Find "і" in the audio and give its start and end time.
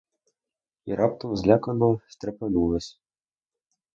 0.91-0.95